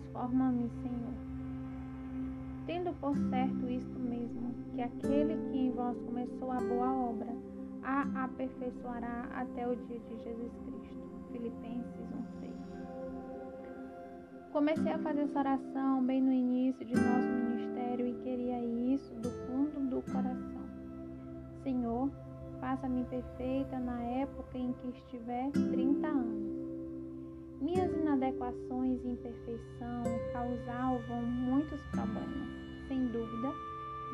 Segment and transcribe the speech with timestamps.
[0.00, 1.14] transforma-me, Senhor.
[2.66, 7.34] Tendo por certo isto mesmo, que aquele que em vós começou a boa obra,
[7.82, 11.00] a aperfeiçoará até o dia de Jesus Cristo.
[11.32, 12.06] Filipenses
[12.40, 12.52] 1:6.
[14.52, 18.60] Comecei a fazer essa oração bem no início de nosso ministério e queria
[18.94, 20.60] isso do fundo do coração.
[21.62, 22.10] Senhor,
[22.60, 26.59] faça-me perfeita na época em que estiver 30 anos.
[27.60, 32.48] Minhas inadequações e imperfeição causavam muitos problemas.
[32.88, 33.52] Sem dúvida,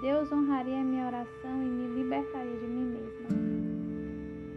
[0.00, 3.28] Deus honraria minha oração e me libertaria de mim mesma.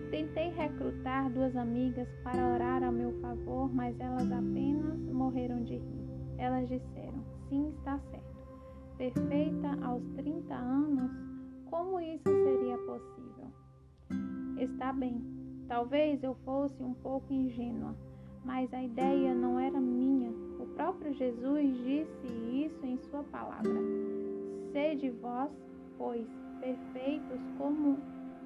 [0.10, 6.10] Tentei recrutar duas amigas para orar ao meu favor, mas elas apenas morreram de rir.
[6.40, 8.26] Elas disseram: Sim, está certo.
[8.98, 11.12] Perfeita aos 30 anos,
[11.70, 13.54] como isso seria possível?
[14.58, 15.22] Está bem,
[15.68, 17.96] talvez eu fosse um pouco ingênua,
[18.50, 20.32] mas a ideia não era minha.
[20.60, 22.28] O próprio Jesus disse
[22.66, 23.80] isso em Sua palavra.
[24.72, 25.52] Sede vós,
[26.00, 26.28] pois,
[26.60, 28.00] perfeitos como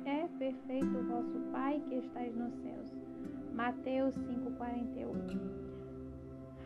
[0.03, 2.91] é perfeito o vosso Pai que estais nos céus.
[3.53, 5.39] Mateus 5,48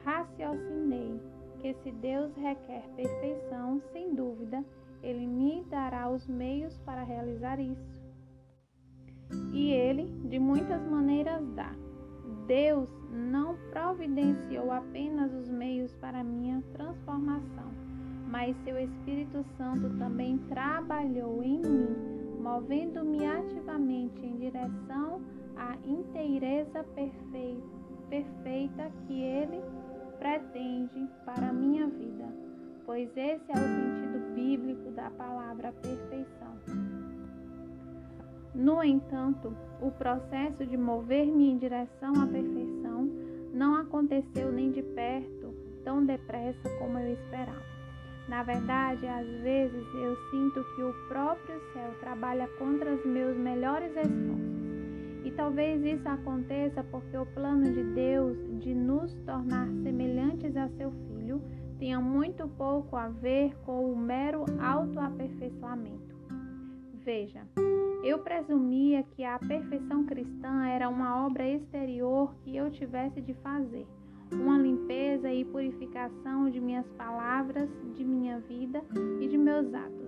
[0.04, 1.22] Raciocinei
[1.60, 4.66] que se Deus requer perfeição, sem dúvida,
[5.04, 8.04] Ele me dará os meios para realizar isso.
[9.54, 11.76] E Ele, de muitas maneiras, dá.
[12.48, 12.90] Deus
[13.78, 17.68] providenciou apenas os meios para minha transformação
[18.30, 21.96] mas seu Espírito Santo também trabalhou em mim,
[22.42, 25.22] movendo-me ativamente em direção
[25.56, 26.84] à inteireza
[28.10, 29.62] perfeita, que Ele
[30.20, 32.26] pretende para minha vida,
[32.86, 36.58] pois esse é o sentido bíblico da palavra perfeição.
[38.54, 42.77] No entanto, o processo de mover-me em direção à perfeição
[44.08, 47.66] aconteceu nem de perto tão depressa como eu esperava.
[48.30, 53.92] Na verdade, às vezes eu sinto que o próprio céu trabalha contra os meus melhores
[53.92, 54.48] esforços.
[55.26, 60.92] E talvez isso aconteça porque o plano de Deus de nos tornar semelhantes a seu
[60.92, 61.42] filho
[61.78, 66.16] tenha muito pouco a ver com o mero autoaperfeiçoamento.
[67.04, 67.42] Veja,
[68.04, 73.86] eu presumia que a perfeição cristã era uma obra exterior que eu tivesse de fazer
[74.32, 78.84] uma limpeza e purificação de minhas palavras, de minha vida
[79.22, 80.08] e de meus atos.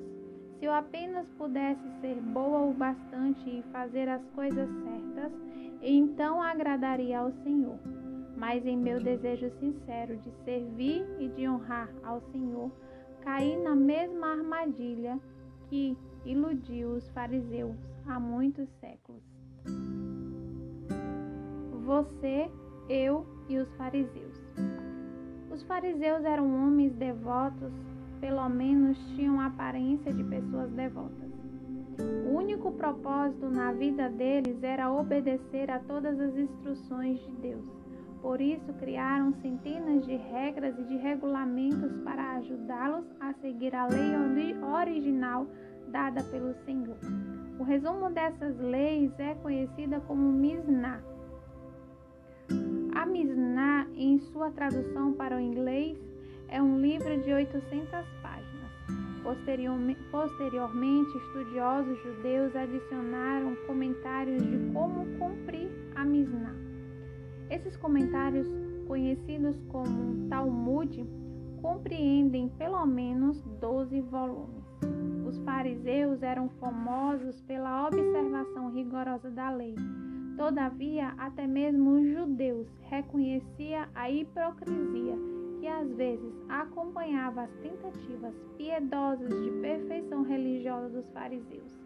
[0.59, 5.31] Se eu apenas pudesse ser boa o bastante e fazer as coisas certas,
[5.81, 7.79] então agradaria ao Senhor.
[8.35, 12.71] Mas em meu desejo sincero de servir e de honrar ao Senhor,
[13.21, 15.19] caí na mesma armadilha
[15.69, 19.23] que iludiu os fariseus há muitos séculos.
[21.85, 22.49] Você,
[22.89, 24.39] eu e os fariseus.
[25.51, 27.73] Os fariseus eram homens devotos,
[28.21, 31.29] pelo menos tinham a aparência de pessoas devotas.
[32.25, 37.65] O único propósito na vida deles era obedecer a todas as instruções de Deus.
[38.21, 44.55] Por isso, criaram centenas de regras e de regulamentos para ajudá-los a seguir a lei
[44.61, 45.47] original
[45.87, 46.97] dada pelo Senhor.
[47.57, 51.01] O resumo dessas leis é conhecida como Mishnah
[53.09, 55.97] a Mishnah, em sua tradução para o inglês,
[56.47, 57.89] é um livro de 800
[58.21, 58.69] páginas.
[60.11, 66.53] Posteriormente, estudiosos judeus adicionaram comentários de como cumprir a Mishnah.
[67.49, 68.47] Esses comentários,
[68.87, 71.03] conhecidos como Talmud,
[71.63, 74.63] compreendem pelo menos 12 volumes.
[75.27, 79.75] Os fariseus eram famosos pela observação rigorosa da lei
[80.39, 85.13] Todavia, até mesmo os judeus reconhecia a hipocrisia
[85.59, 91.77] que às vezes acompanhava as tentativas piedosas de perfeição religiosa dos fariseus.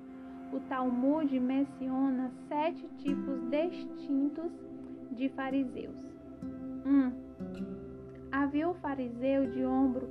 [0.54, 4.52] O Talmud menciona sete tipos distintos
[5.14, 5.98] de fariseus.
[6.86, 6.90] 1.
[6.92, 7.12] Um,
[8.32, 10.08] havia o fariseu de ombro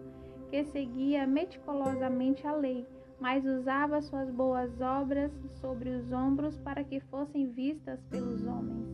[0.50, 2.84] que seguia meticulosamente a lei
[3.22, 5.30] mas usava suas boas obras
[5.60, 8.84] sobre os ombros para que fossem vistas pelos homens.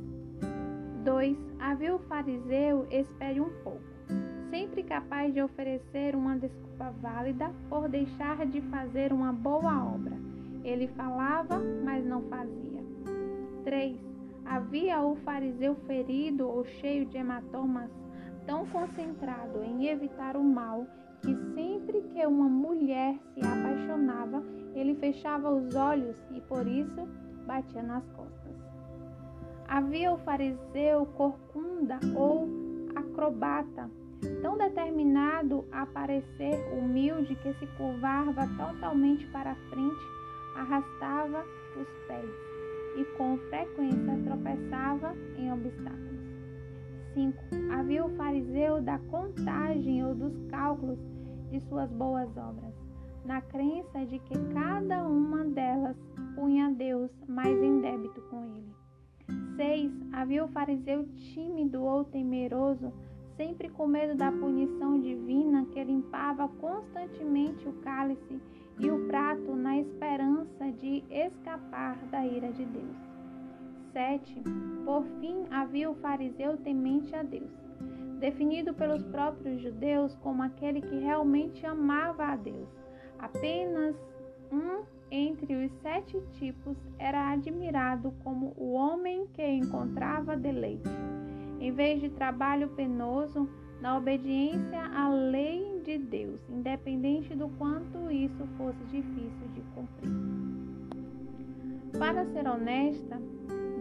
[1.02, 1.38] 2.
[1.58, 3.80] Havia o fariseu, espere um pouco,
[4.50, 10.14] sempre capaz de oferecer uma desculpa válida por deixar de fazer uma boa obra.
[10.62, 12.84] Ele falava, mas não fazia.
[13.64, 13.96] 3.
[14.44, 17.90] Havia o fariseu ferido ou cheio de hematomas,
[18.46, 20.86] tão concentrado em evitar o mal
[21.22, 24.42] que sempre que uma mulher se apaixonava,
[24.74, 27.08] ele fechava os olhos e por isso
[27.46, 28.38] batia nas costas.
[29.66, 32.48] Havia o fariseu corcunda ou
[32.94, 33.90] acrobata,
[34.42, 40.04] tão determinado a parecer humilde que se curvava totalmente para a frente,
[40.56, 41.44] arrastava
[41.76, 42.30] os pés
[42.96, 46.17] e com frequência tropeçava em obstáculos.
[47.14, 47.37] 5.
[47.72, 50.99] Havia o fariseu da contagem ou dos cálculos
[51.50, 52.75] de suas boas obras,
[53.25, 55.96] na crença de que cada uma delas
[56.34, 58.78] punha Deus mais em débito com ele.
[59.56, 59.93] 6.
[60.12, 62.93] Havia o fariseu tímido ou temeroso,
[63.37, 68.40] sempre com medo da punição divina, que limpava constantemente o cálice
[68.78, 73.17] e o prato na esperança de escapar da ira de Deus.
[73.98, 74.42] 7.
[74.84, 77.50] Por fim, havia o fariseu temente a Deus,
[78.20, 82.68] definido pelos próprios judeus como aquele que realmente amava a Deus.
[83.18, 83.96] Apenas
[84.52, 90.88] um entre os sete tipos era admirado como o homem que encontrava deleite,
[91.58, 93.48] em vez de trabalho penoso,
[93.80, 100.12] na obediência à lei de Deus, independente do quanto isso fosse difícil de cumprir.
[101.98, 103.20] Para ser honesta,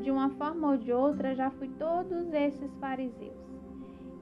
[0.02, 3.48] de uma forma ou de outra já fui todos esses fariseus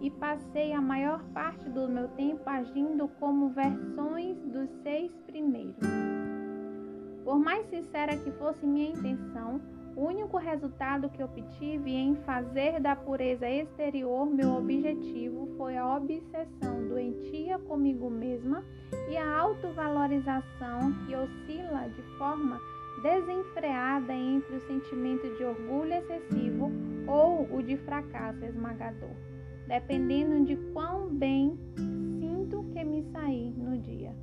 [0.01, 5.75] e passei a maior parte do meu tempo agindo como versões dos seis primeiros.
[7.23, 9.59] Por mais sincera que fosse minha intenção,
[9.95, 16.87] o único resultado que obtive em fazer da pureza exterior meu objetivo foi a obsessão
[16.89, 18.63] doentia comigo mesma
[19.09, 22.59] e a autovalorização que oscila de forma
[23.01, 26.71] desenfreada entre o sentimento de orgulho excessivo
[27.07, 29.15] ou o de fracasso esmagador,
[29.67, 31.57] dependendo de quão bem
[32.19, 34.15] sinto que me saí no dia.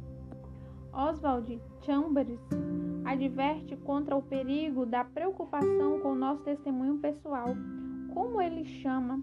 [0.93, 2.41] Oswald Chambers
[3.05, 7.49] adverte contra o perigo da preocupação com o nosso testemunho pessoal,
[8.13, 9.23] como ele chama,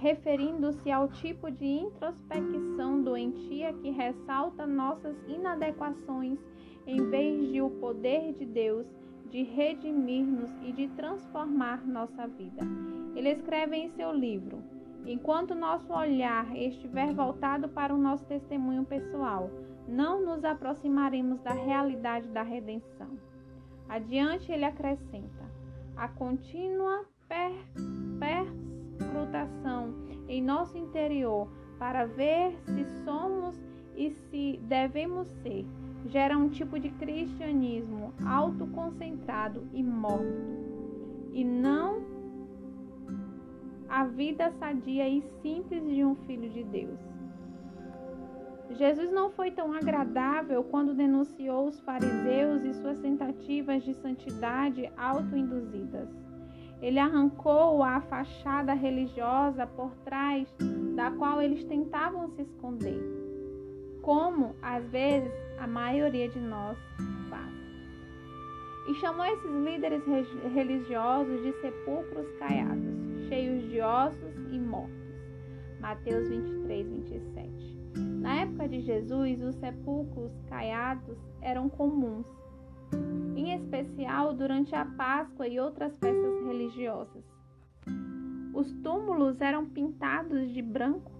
[0.00, 6.38] referindo-se ao tipo de introspecção doentia que ressalta nossas inadequações
[6.86, 8.86] em vez de o poder de Deus
[9.30, 12.62] de redimir-nos e de transformar nossa vida.
[13.14, 14.62] Ele escreve em seu livro:
[15.06, 19.50] Enquanto nosso olhar estiver voltado para o nosso testemunho pessoal,
[19.86, 23.18] não nos aproximaremos da realidade da redenção.
[23.88, 25.44] Adiante, ele acrescenta:
[25.96, 27.52] a contínua per
[28.18, 29.94] perscrutação
[30.28, 31.48] em nosso interior
[31.78, 33.58] para ver se somos
[33.96, 35.64] e se devemos ser
[36.06, 42.02] gera um tipo de cristianismo autoconcentrado e mórbido, e não
[43.88, 46.98] a vida sadia e simples de um filho de Deus.
[48.70, 56.08] Jesus não foi tão agradável quando denunciou os fariseus e suas tentativas de santidade autoinduzidas.
[56.80, 60.48] Ele arrancou a fachada religiosa por trás
[60.94, 62.98] da qual eles tentavam se esconder,
[64.02, 66.78] como às vezes a maioria de nós
[67.28, 67.52] faz.
[68.88, 70.02] E chamou esses líderes
[70.52, 75.00] religiosos de sepulcros caiados, cheios de ossos e mortos.
[75.80, 77.78] Mateus 23, 27.
[78.20, 82.26] Na época de Jesus, os sepulcros caiados eram comuns,
[83.34, 87.24] em especial durante a Páscoa e outras festas religiosas.
[88.52, 91.19] Os túmulos eram pintados de branco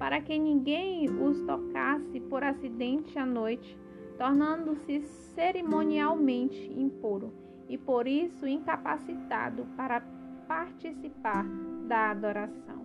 [0.00, 3.78] para que ninguém os tocasse por acidente à noite,
[4.16, 5.02] tornando-se
[5.34, 7.30] cerimonialmente impuro
[7.68, 10.00] e por isso incapacitado para
[10.48, 11.44] participar
[11.86, 12.80] da adoração.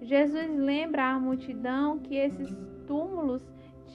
[0.00, 2.48] Jesus lembra à multidão que esses
[2.86, 3.42] túmulos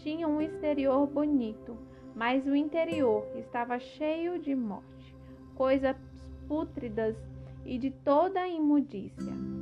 [0.03, 1.75] tinham um exterior bonito,
[2.15, 5.15] mas o interior estava cheio de morte,
[5.55, 5.97] coisas
[6.47, 7.17] pútridas
[7.65, 9.58] e de toda imundícia.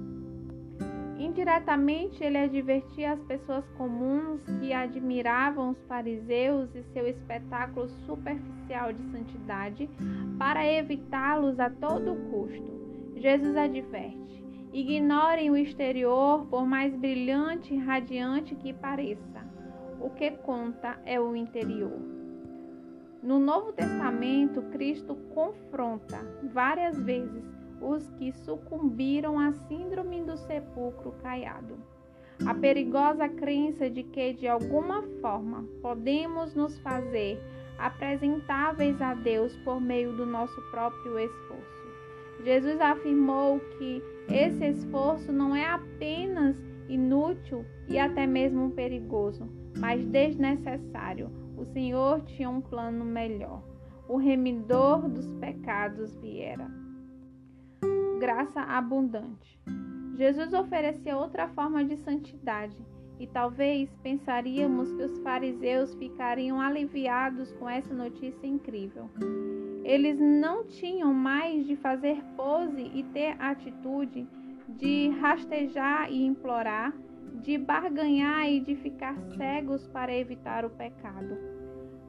[1.18, 9.02] Indiretamente, ele advertia as pessoas comuns que admiravam os fariseus e seu espetáculo superficial de
[9.12, 9.90] santidade
[10.38, 12.78] para evitá-los a todo custo.
[13.16, 19.44] Jesus adverte: Ignorem o exterior, por mais brilhante e radiante que pareça.
[20.00, 22.00] O que conta é o interior.
[23.24, 26.20] No Novo Testamento, Cristo confronta
[26.54, 31.78] várias vezes os que sucumbiram à síndrome do sepulcro caiado.
[32.46, 37.42] A perigosa crença de que, de alguma forma, podemos nos fazer
[37.80, 41.88] apresentáveis a Deus por meio do nosso próprio esforço.
[42.44, 46.56] Jesus afirmou que esse esforço não é apenas
[46.88, 51.32] inútil e até mesmo perigoso, mas desnecessário.
[51.58, 53.64] O Senhor tinha um plano melhor.
[54.08, 56.70] O remidor dos pecados viera.
[58.20, 59.60] Graça abundante.
[60.18, 62.76] Jesus oferecia outra forma de santidade
[63.20, 69.08] E talvez pensaríamos que os fariseus ficariam aliviados com essa notícia incrível.
[69.84, 74.28] Eles não tinham mais de fazer pose e ter atitude
[74.70, 76.94] de rastejar e implorar,
[77.42, 81.38] de barganhar e de ficar cegos para evitar o pecado.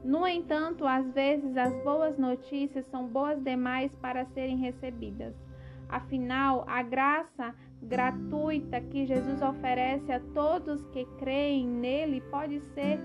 [0.03, 5.48] No entanto, às vezes as boas notícias são boas demais para serem recebidas.
[5.89, 12.99] Afinal, a graça gratuita que Jesus oferece a todos que creem nele pode ser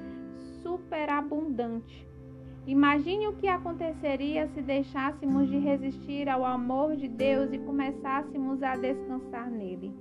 [0.62, 2.07] superabundante.
[2.67, 8.75] Imagine o que aconteceria se deixássemos de resistir ao amor de Deus e começássemos a
[8.75, 9.95] descansar nele.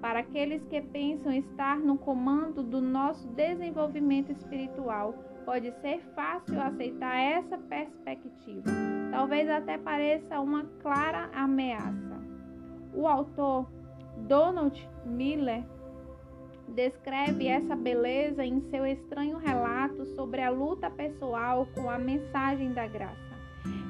[0.00, 7.16] Para aqueles que pensam estar no comando do nosso desenvolvimento espiritual, pode ser fácil aceitar
[7.16, 8.70] essa perspectiva.
[9.10, 12.09] Talvez até pareça uma clara ameaça.
[12.94, 13.66] O autor
[14.16, 15.64] Donald Miller
[16.68, 22.86] descreve essa beleza em seu estranho relato sobre a luta pessoal com a mensagem da
[22.86, 23.30] graça.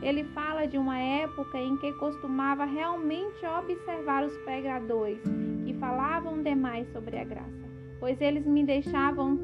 [0.03, 5.21] Ele fala de uma época em que costumava realmente observar os pregadores
[5.65, 9.39] que falavam demais sobre a graça, pois eles me deixavam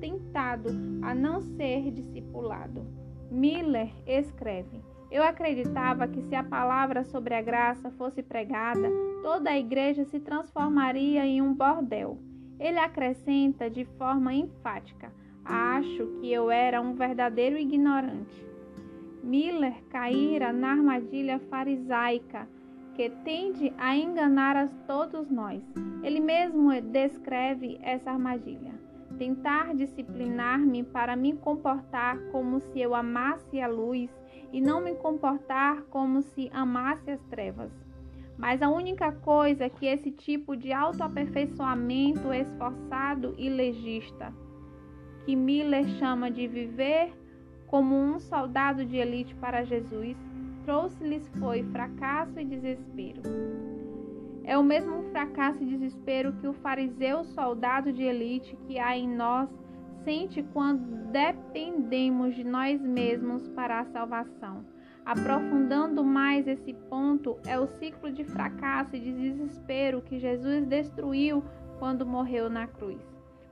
[0.00, 0.68] tentado
[1.02, 2.86] a não ser discipulado.
[3.30, 4.80] Miller escreve:
[5.16, 8.86] Eu acreditava que se a palavra sobre a graça fosse pregada,
[9.22, 12.18] toda a igreja se transformaria em um bordel.
[12.60, 15.10] Ele acrescenta de forma enfática:
[15.42, 18.46] Acho que eu era um verdadeiro ignorante.
[19.24, 22.46] Miller caíra na armadilha farisaica
[22.94, 25.62] que tende a enganar a todos nós.
[26.02, 28.74] Ele mesmo descreve essa armadilha.
[29.16, 34.10] Tentar disciplinar-me para me comportar como se eu amasse a luz
[34.52, 37.72] e não me comportar como se amasse as trevas.
[38.38, 44.32] Mas a única coisa que esse tipo de autoaperfeiçoamento esforçado e legista,
[45.24, 47.12] que Miller chama de viver
[47.66, 50.16] como um soldado de elite para Jesus,
[50.64, 53.22] trouxe-lhes foi fracasso e desespero.
[54.44, 59.08] É o mesmo fracasso e desespero que o fariseu soldado de elite que há em
[59.08, 59.48] nós
[60.06, 64.64] sente quando dependemos de nós mesmos para a salvação.
[65.04, 71.42] Aprofundando mais esse ponto, é o ciclo de fracasso e de desespero que Jesus destruiu
[71.80, 73.00] quando morreu na cruz.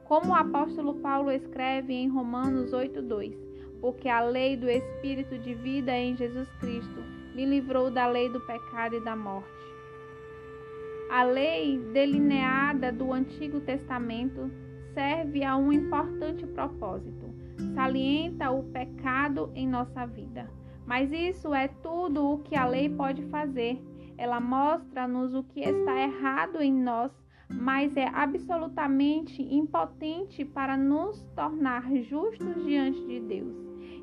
[0.04, 3.36] Como o apóstolo Paulo escreve em Romanos 8:2,
[3.80, 7.00] porque a lei do espírito de vida em Jesus Cristo
[7.34, 9.48] me livrou da lei do pecado e da morte.
[11.10, 14.50] A lei delineada do Antigo Testamento
[14.94, 17.34] serve a um importante propósito.
[17.74, 20.48] Salienta o pecado em nossa vida.
[20.86, 23.82] Mas isso é tudo o que a lei pode fazer.
[24.16, 27.10] Ela mostra-nos o que está errado em nós,
[27.50, 33.56] mas é absolutamente impotente para nos tornar justos diante de Deus.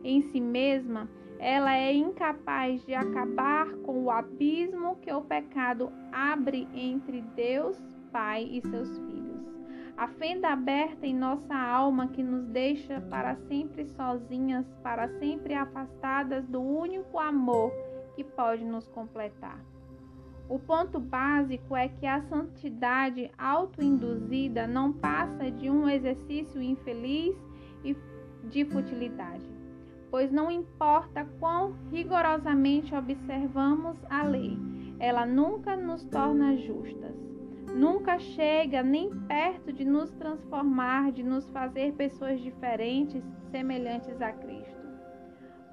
[0.04, 6.68] Em si mesma, ela é incapaz de acabar com o abismo que o pecado abre
[6.74, 7.82] entre Deus,
[8.12, 9.11] Pai e seus filhos
[10.02, 16.44] a fenda aberta em nossa alma que nos deixa para sempre sozinhas, para sempre afastadas
[16.48, 17.72] do único amor
[18.16, 19.64] que pode nos completar.
[20.50, 27.38] O ponto básico é que a santidade autoinduzida não passa de um exercício infeliz
[27.84, 27.96] e
[28.46, 29.46] de futilidade,
[30.10, 34.58] pois não importa quão rigorosamente observamos a lei,
[34.98, 37.11] ela nunca nos torna justas
[37.76, 44.82] nunca chega nem perto de nos transformar, de nos fazer pessoas diferentes, semelhantes a Cristo.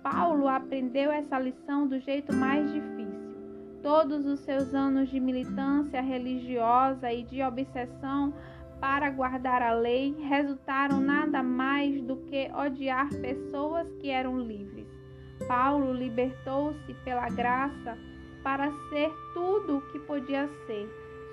[0.02, 3.36] Paulo aprendeu essa lição do jeito mais difícil.
[3.82, 8.32] Todos os seus anos de militância religiosa e de obsessão
[8.80, 14.86] para guardar a lei resultaram nada mais do que odiar pessoas que eram livres.
[15.46, 17.98] Paulo libertou-se pela graça
[18.42, 20.88] para ser tudo o que podia ser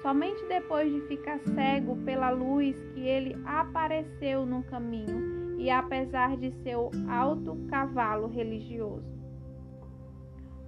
[0.06, 6.52] Somente depois de ficar cego pela luz que ele apareceu no caminho, e apesar de
[6.62, 9.04] seu alto cavalo religioso.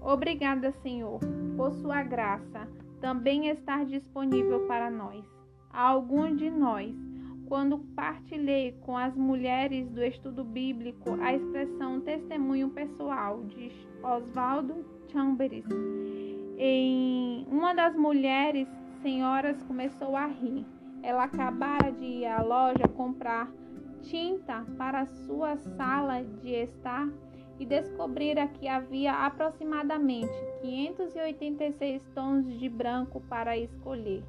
[0.01, 1.19] Obrigada, Senhor,
[1.55, 2.67] por sua graça
[2.99, 5.23] também estar disponível para nós.
[5.69, 6.95] A algum de nós,
[7.45, 15.63] quando partilhei com as mulheres do estudo bíblico a expressão testemunho pessoal de Oswaldo Chambers,
[16.57, 18.67] em uma das mulheres
[18.97, 20.65] senhoras começou a rir.
[21.03, 23.51] Ela acabara de ir à loja comprar
[24.01, 27.07] tinta para sua sala de estar
[27.59, 34.23] e descobrira que havia aproximadamente 586 tons de branco para escolher.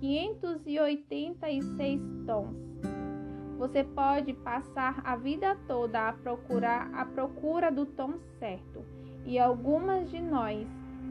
[0.00, 2.56] 586 tons.
[3.58, 8.84] Você pode passar a vida toda a procurar a procura do tom certo,
[9.26, 10.66] e algumas de nós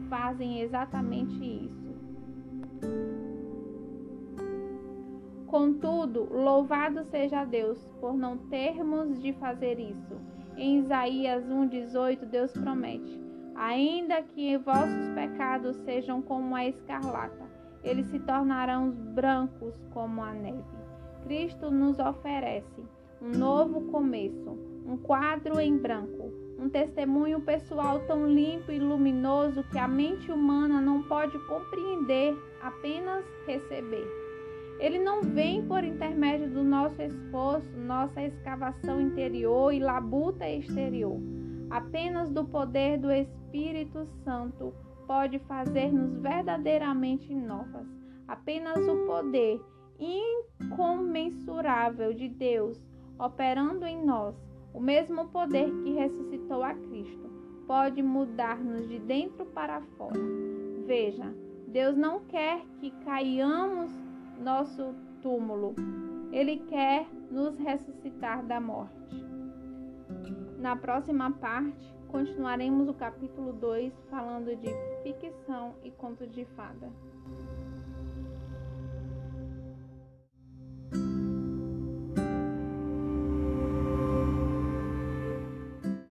[0.08, 1.87] fazem exatamente isso.
[5.48, 10.20] Contudo, louvado seja Deus por não termos de fazer isso.
[10.58, 13.18] Em Isaías 1,18, Deus promete:
[13.54, 17.46] Ainda que vossos pecados sejam como a escarlata,
[17.82, 20.62] eles se tornarão brancos como a neve.
[21.24, 22.84] Cristo nos oferece
[23.22, 24.50] um novo começo,
[24.84, 30.78] um quadro em branco, um testemunho pessoal tão limpo e luminoso que a mente humana
[30.78, 34.27] não pode compreender, apenas receber.
[34.78, 41.18] Ele não vem por intermédio do nosso esforço, nossa escavação interior e labuta exterior
[41.70, 44.72] Apenas do poder do Espírito Santo
[45.06, 47.86] pode fazer-nos verdadeiramente novas.
[48.26, 49.60] Apenas o poder
[49.98, 52.82] incomensurável de Deus
[53.18, 54.34] operando em nós,
[54.72, 57.28] o mesmo poder que ressuscitou a Cristo,
[57.66, 60.18] pode mudar-nos de dentro para fora.
[60.86, 61.34] Veja,
[61.66, 63.92] Deus não quer que caiamos
[64.40, 65.74] nosso túmulo.
[66.32, 68.94] Ele quer nos ressuscitar da morte.
[70.58, 74.68] Na próxima parte, continuaremos o capítulo 2 falando de
[75.02, 76.90] ficção e conto de fada.